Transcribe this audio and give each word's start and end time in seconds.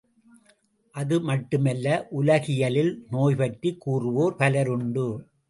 அதுமட்டுமல்ல, 0.95 2.07
உலகியலில் 2.09 3.05
நோய்பற்றிக் 3.11 3.81
கூறுவோர் 3.85 4.35
பலருண்டு. 4.35 5.07